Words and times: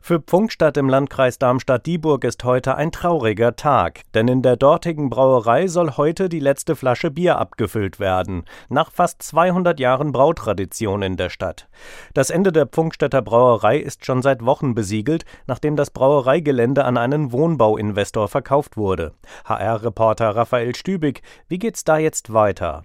Für 0.00 0.20
Pfungstadt 0.20 0.76
im 0.76 0.88
Landkreis 0.88 1.38
Darmstadt-Dieburg 1.38 2.24
ist 2.24 2.44
heute 2.44 2.76
ein 2.76 2.92
trauriger 2.92 3.56
Tag, 3.56 4.02
denn 4.14 4.28
in 4.28 4.42
der 4.42 4.56
dortigen 4.56 5.10
Brauerei 5.10 5.66
soll 5.68 5.96
heute 5.96 6.28
die 6.28 6.40
letzte 6.40 6.76
Flasche 6.76 7.10
Bier 7.10 7.38
abgefüllt 7.38 8.00
werden, 8.00 8.44
nach 8.68 8.90
fast 8.90 9.22
200 9.22 9.78
Jahren 9.80 10.12
Brautradition 10.12 11.02
in 11.02 11.16
der 11.16 11.30
Stadt. 11.30 11.68
Das 12.14 12.30
Ende 12.30 12.52
der 12.52 12.66
Pfungstädter 12.66 13.22
Brauerei 13.22 13.78
ist 13.78 14.04
schon 14.04 14.22
seit 14.22 14.44
Wochen 14.44 14.74
besiegelt, 14.74 15.24
nachdem 15.46 15.76
das 15.76 15.90
Brauereigelände 15.90 16.84
an 16.84 16.96
einen 16.96 17.32
Wohnbauinvestor 17.32 18.28
verkauft 18.28 18.76
wurde. 18.76 19.12
HR-Reporter 19.44 20.36
Raphael 20.36 20.74
Stübig, 20.74 21.22
wie 21.48 21.58
geht's 21.58 21.84
da 21.84 21.98
jetzt 21.98 22.32
weiter? 22.32 22.84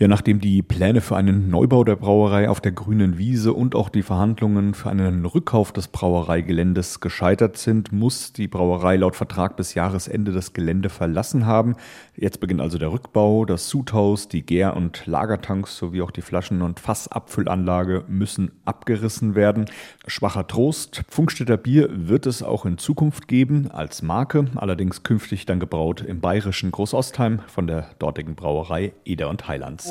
Ja, 0.00 0.08
nachdem 0.08 0.40
die 0.40 0.62
Pläne 0.62 1.02
für 1.02 1.18
einen 1.18 1.50
Neubau 1.50 1.84
der 1.84 1.94
Brauerei 1.94 2.48
auf 2.48 2.62
der 2.62 2.72
grünen 2.72 3.18
Wiese 3.18 3.52
und 3.52 3.74
auch 3.74 3.90
die 3.90 4.02
Verhandlungen 4.02 4.72
für 4.72 4.88
einen 4.88 5.26
Rückkauf 5.26 5.72
des 5.72 5.88
Brauereigeländes 5.88 7.00
gescheitert 7.00 7.58
sind, 7.58 7.92
muss 7.92 8.32
die 8.32 8.48
Brauerei 8.48 8.96
laut 8.96 9.14
Vertrag 9.14 9.58
bis 9.58 9.74
Jahresende 9.74 10.32
das 10.32 10.54
Gelände 10.54 10.88
verlassen 10.88 11.44
haben. 11.44 11.76
Jetzt 12.16 12.40
beginnt 12.40 12.62
also 12.62 12.78
der 12.78 12.92
Rückbau. 12.92 13.44
Das 13.44 13.68
Sudhaus, 13.68 14.26
die 14.26 14.40
Gär- 14.40 14.74
und 14.74 15.04
Lagertanks 15.04 15.76
sowie 15.76 16.00
auch 16.00 16.12
die 16.12 16.22
Flaschen- 16.22 16.62
und 16.62 16.80
Fassabfüllanlage 16.80 18.04
müssen 18.08 18.52
abgerissen 18.64 19.34
werden. 19.34 19.66
Schwacher 20.06 20.46
Trost. 20.46 21.02
Pfungstädter 21.10 21.58
Bier 21.58 21.90
wird 21.90 22.24
es 22.24 22.42
auch 22.42 22.64
in 22.64 22.78
Zukunft 22.78 23.28
geben 23.28 23.70
als 23.70 24.00
Marke, 24.00 24.46
allerdings 24.54 25.02
künftig 25.02 25.44
dann 25.44 25.60
gebraut 25.60 26.00
im 26.00 26.20
bayerischen 26.20 26.70
Großostheim 26.70 27.40
von 27.48 27.66
der 27.66 27.90
dortigen 27.98 28.34
Brauerei 28.34 28.94
Eder 29.04 29.28
und 29.28 29.46
Heilands. 29.46 29.89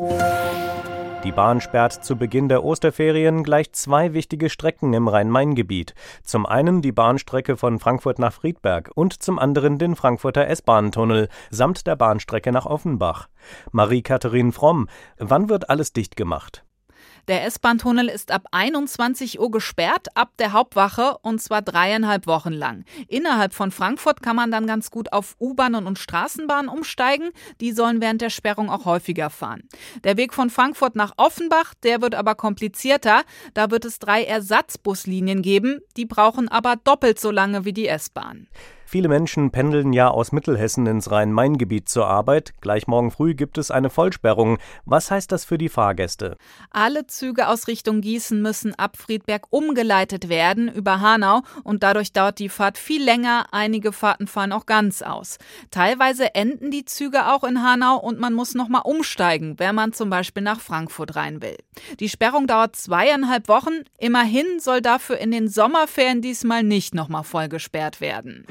Die 1.24 1.32
Bahn 1.32 1.60
sperrt 1.60 1.92
zu 2.04 2.16
Beginn 2.16 2.48
der 2.48 2.64
Osterferien 2.64 3.44
gleich 3.44 3.72
zwei 3.72 4.14
wichtige 4.14 4.48
Strecken 4.48 4.94
im 4.94 5.06
Rhein-Main-Gebiet. 5.06 5.94
Zum 6.24 6.46
einen 6.46 6.80
die 6.80 6.92
Bahnstrecke 6.92 7.58
von 7.58 7.78
Frankfurt 7.78 8.18
nach 8.18 8.32
Friedberg 8.32 8.90
und 8.94 9.22
zum 9.22 9.38
anderen 9.38 9.78
den 9.78 9.96
Frankfurter 9.96 10.46
S-Bahn-Tunnel 10.46 11.28
samt 11.50 11.86
der 11.86 11.96
Bahnstrecke 11.96 12.52
nach 12.52 12.64
Offenbach. 12.64 13.28
Marie-Katharin 13.72 14.52
Fromm, 14.52 14.88
wann 15.18 15.50
wird 15.50 15.68
alles 15.68 15.92
dicht 15.92 16.16
gemacht? 16.16 16.64
Der 17.28 17.44
S-Bahn-Tunnel 17.44 18.08
ist 18.08 18.30
ab 18.30 18.46
21 18.52 19.40
Uhr 19.40 19.50
gesperrt, 19.50 20.08
ab 20.14 20.32
der 20.38 20.52
Hauptwache 20.52 21.18
und 21.22 21.40
zwar 21.40 21.62
dreieinhalb 21.62 22.26
Wochen 22.26 22.52
lang. 22.52 22.84
Innerhalb 23.08 23.54
von 23.54 23.70
Frankfurt 23.70 24.22
kann 24.22 24.36
man 24.36 24.50
dann 24.50 24.66
ganz 24.66 24.90
gut 24.90 25.12
auf 25.12 25.36
U-Bahnen 25.40 25.86
und 25.86 25.98
Straßenbahnen 25.98 26.68
umsteigen. 26.68 27.30
Die 27.60 27.72
sollen 27.72 28.00
während 28.00 28.20
der 28.20 28.30
Sperrung 28.30 28.70
auch 28.70 28.84
häufiger 28.84 29.30
fahren. 29.30 29.68
Der 30.04 30.16
Weg 30.16 30.34
von 30.34 30.50
Frankfurt 30.50 30.96
nach 30.96 31.14
Offenbach, 31.16 31.74
der 31.82 32.00
wird 32.02 32.14
aber 32.14 32.34
komplizierter. 32.34 33.22
Da 33.54 33.70
wird 33.70 33.84
es 33.84 33.98
drei 33.98 34.24
Ersatzbuslinien 34.24 35.42
geben. 35.42 35.80
Die 35.96 36.06
brauchen 36.06 36.48
aber 36.48 36.76
doppelt 36.76 37.20
so 37.20 37.30
lange 37.30 37.64
wie 37.64 37.72
die 37.72 37.88
S-Bahn. 37.88 38.48
Viele 38.90 39.06
Menschen 39.06 39.52
pendeln 39.52 39.92
ja 39.92 40.08
aus 40.08 40.32
Mittelhessen 40.32 40.84
ins 40.86 41.12
Rhein-Main-Gebiet 41.12 41.88
zur 41.88 42.08
Arbeit. 42.08 42.54
Gleich 42.60 42.88
morgen 42.88 43.12
früh 43.12 43.34
gibt 43.34 43.56
es 43.56 43.70
eine 43.70 43.88
Vollsperrung. 43.88 44.58
Was 44.84 45.12
heißt 45.12 45.30
das 45.30 45.44
für 45.44 45.58
die 45.58 45.68
Fahrgäste? 45.68 46.36
Alle 46.72 47.06
Züge 47.06 47.46
aus 47.46 47.68
Richtung 47.68 48.00
Gießen 48.00 48.42
müssen 48.42 48.74
ab 48.74 48.96
Friedberg 48.96 49.46
umgeleitet 49.50 50.28
werden 50.28 50.66
über 50.66 51.00
Hanau 51.00 51.42
und 51.62 51.84
dadurch 51.84 52.12
dauert 52.12 52.40
die 52.40 52.48
Fahrt 52.48 52.78
viel 52.78 53.00
länger. 53.00 53.46
Einige 53.52 53.92
Fahrten 53.92 54.26
fahren 54.26 54.50
auch 54.50 54.66
ganz 54.66 55.02
aus. 55.02 55.38
Teilweise 55.70 56.34
enden 56.34 56.72
die 56.72 56.84
Züge 56.84 57.28
auch 57.28 57.44
in 57.44 57.62
Hanau 57.62 57.96
und 57.96 58.18
man 58.18 58.34
muss 58.34 58.56
nochmal 58.56 58.82
umsteigen, 58.84 59.60
wenn 59.60 59.76
man 59.76 59.92
zum 59.92 60.10
Beispiel 60.10 60.42
nach 60.42 60.58
Frankfurt 60.58 61.14
rein 61.14 61.42
will. 61.42 61.58
Die 62.00 62.08
Sperrung 62.08 62.48
dauert 62.48 62.74
zweieinhalb 62.74 63.46
Wochen. 63.46 63.84
Immerhin 63.98 64.58
soll 64.58 64.80
dafür 64.80 65.18
in 65.18 65.30
den 65.30 65.46
Sommerferien 65.46 66.22
diesmal 66.22 66.64
nicht 66.64 66.92
nochmal 66.92 67.22
voll 67.22 67.48
gesperrt 67.48 68.00
werden. 68.00 68.46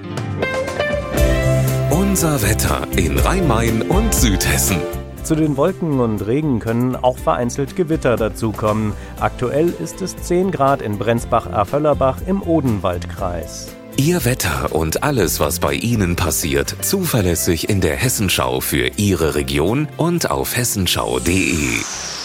Unser 1.89 2.41
Wetter 2.41 2.87
in 2.97 3.17
Rhein-Main 3.17 3.81
und 3.83 4.13
Südhessen. 4.13 4.77
Zu 5.23 5.35
den 5.35 5.57
Wolken 5.57 5.99
und 5.99 6.25
Regen 6.25 6.59
können 6.59 6.95
auch 6.95 7.17
vereinzelt 7.17 7.75
Gewitter 7.75 8.15
dazukommen. 8.15 8.93
Aktuell 9.19 9.73
ist 9.79 10.01
es 10.01 10.17
10 10.17 10.51
Grad 10.51 10.81
in 10.81 10.97
Brenzbach-Erföllerbach 10.97 12.17
im 12.25 12.41
Odenwaldkreis. 12.41 13.67
Ihr 13.95 14.23
Wetter 14.25 14.73
und 14.73 15.03
alles, 15.03 15.39
was 15.39 15.59
bei 15.59 15.73
Ihnen 15.73 16.15
passiert, 16.15 16.75
zuverlässig 16.81 17.69
in 17.69 17.81
der 17.81 17.95
Hessenschau 17.95 18.61
für 18.61 18.91
Ihre 18.97 19.35
Region 19.35 19.87
und 19.97 20.31
auf 20.31 20.55
hessenschau.de. 20.55 22.18